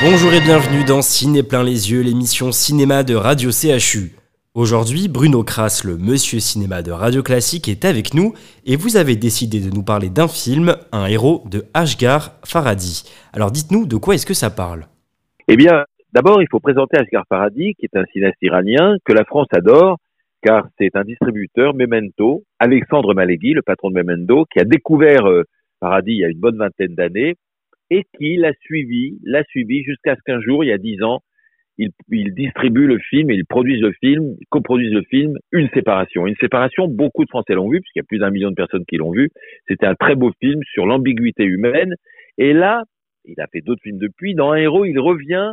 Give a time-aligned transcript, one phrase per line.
[0.00, 4.14] Bonjour et bienvenue dans Ciné plein les yeux, l'émission cinéma de Radio CHU.
[4.54, 8.32] Aujourd'hui, Bruno Kras, le monsieur cinéma de Radio Classique, est avec nous
[8.64, 13.10] et vous avez décidé de nous parler d'un film, un héros de Ashgar Faradi.
[13.32, 14.86] Alors dites-nous, de quoi est-ce que ça parle?
[15.48, 19.24] Eh bien, d'abord, il faut présenter Ashgar Faradi, qui est un cinéaste iranien que la
[19.24, 19.98] France adore,
[20.42, 25.42] car c'est un distributeur Memento, Alexandre Malégui, le patron de Memento, qui a découvert euh,
[25.80, 27.34] Faradi il y a une bonne vingtaine d'années
[27.90, 31.20] et qui l'a suivi, l'a suivi jusqu'à ce qu'un jour, il y a dix ans,
[31.78, 36.26] il, il distribue le film, il produise le film, il coproduise le film, Une séparation.
[36.26, 38.84] Une séparation, beaucoup de Français l'ont vu, puisqu'il y a plus d'un million de personnes
[38.86, 39.30] qui l'ont vu.
[39.68, 41.94] C'était un très beau film sur l'ambiguïté humaine.
[42.36, 42.82] Et là,
[43.24, 44.34] il a fait d'autres films depuis.
[44.34, 45.52] Dans Un héros, il revient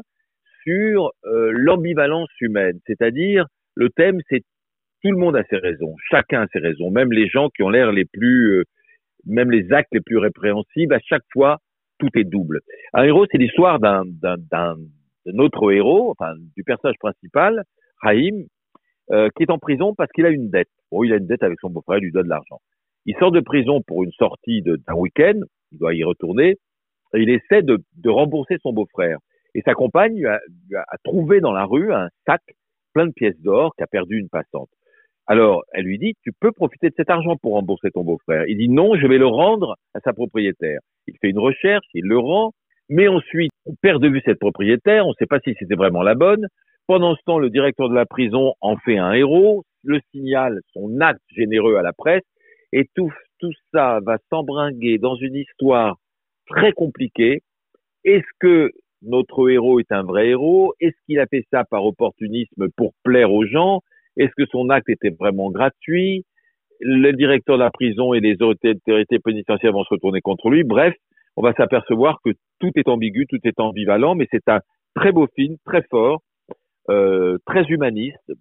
[0.63, 3.45] sur euh, l'ambivalence humaine, c'est-à-dire
[3.75, 4.41] le thème, c'est
[5.03, 7.69] tout le monde a ses raisons, chacun a ses raisons, même les gens qui ont
[7.69, 8.63] l'air les plus, euh,
[9.27, 11.59] même les actes les plus répréhensibles, à chaque fois,
[11.99, 12.61] tout est double.
[12.93, 14.77] Un héros, c'est l'histoire d'un, d'un, d'un,
[15.37, 17.63] autre héros, enfin du personnage principal,
[18.01, 18.45] Raïm,
[19.11, 20.69] euh, qui est en prison parce qu'il a une dette.
[20.91, 22.59] Bon, il a une dette avec son beau-frère, il lui donne de l'argent.
[23.05, 25.39] Il sort de prison pour une sortie d'un week-end,
[25.71, 26.57] il doit y retourner,
[27.13, 29.17] et il essaie de, de rembourser son beau-frère.
[29.53, 30.39] Et sa compagne a,
[30.75, 32.41] a trouvé dans la rue un sac
[32.93, 34.69] plein de pièces d'or qu'a perdu une passante.
[35.27, 38.45] Alors, elle lui dit, tu peux profiter de cet argent pour rembourser ton beau-frère.
[38.47, 40.79] Il dit, non, je vais le rendre à sa propriétaire.
[41.07, 42.51] Il fait une recherche, il le rend,
[42.89, 46.03] mais ensuite, on perd de vue cette propriétaire, on ne sait pas si c'était vraiment
[46.03, 46.47] la bonne.
[46.87, 50.99] Pendant ce temps, le directeur de la prison en fait un héros, le signale son
[51.01, 52.23] acte généreux à la presse,
[52.71, 55.97] et tout, tout ça va s'embringuer dans une histoire
[56.45, 57.41] très compliquée.
[58.03, 60.75] Est-ce que notre héros est un vrai héros?
[60.79, 63.81] Est-ce qu'il a fait ça par opportunisme pour plaire aux gens?
[64.17, 66.25] Est-ce que son acte était vraiment gratuit?
[66.81, 70.63] Le directeur de la prison et les autorités pénitentiaires vont se retourner contre lui.
[70.63, 70.93] Bref,
[71.37, 74.59] on va s'apercevoir que tout est ambigu, tout est ambivalent, mais c'est un
[74.95, 76.21] très beau film, très fort,
[76.89, 78.31] euh, très humaniste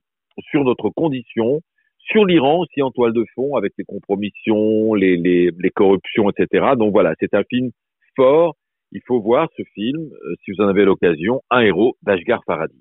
[0.50, 1.60] sur notre condition,
[1.98, 6.72] sur l'Iran aussi en toile de fond, avec les compromissions, les, corruptions, etc.
[6.76, 7.70] Donc voilà, c'est un film
[8.16, 8.56] fort.
[8.92, 12.80] Il faut voir ce film, euh, si vous en avez l'occasion, Un héros d'Ashgar Faradi.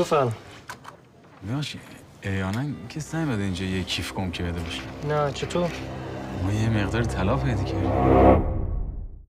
[0.00, 0.32] بفرم
[1.42, 1.80] میاشی
[2.22, 5.70] احیانا کسی نمیده اینجا یه کیف گم کرده باشه؟ نه چطور؟
[6.42, 8.53] ما یه مقدار طلا پیدا کردیم.